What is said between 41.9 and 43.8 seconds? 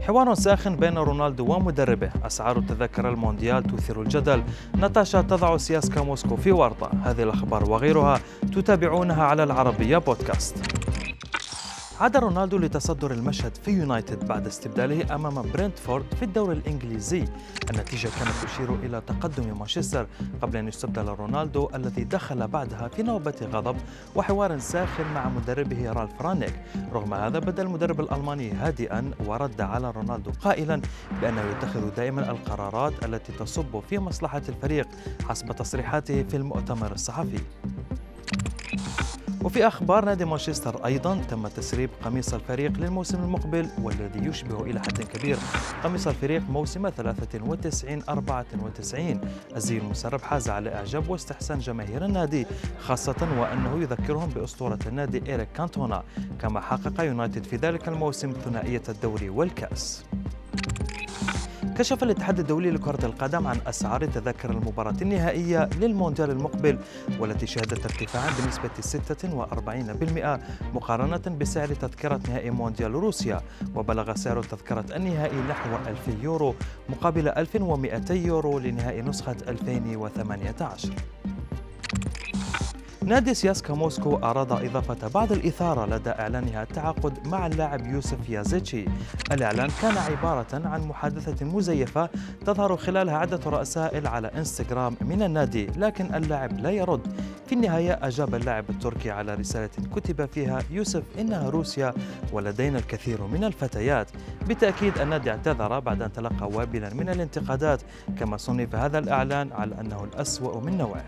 قميص الفريق للموسم المقبل